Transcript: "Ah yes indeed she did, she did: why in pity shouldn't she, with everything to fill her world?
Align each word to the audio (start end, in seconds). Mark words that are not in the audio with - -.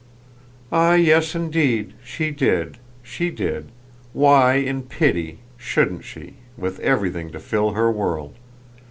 "Ah 0.71 0.95
yes 0.95 1.35
indeed 1.35 1.93
she 2.03 2.31
did, 2.31 2.79
she 3.03 3.29
did: 3.29 3.69
why 4.13 4.55
in 4.55 4.81
pity 4.81 5.41
shouldn't 5.57 6.03
she, 6.05 6.37
with 6.57 6.79
everything 6.79 7.31
to 7.33 7.39
fill 7.39 7.73
her 7.73 7.91
world? 7.91 8.33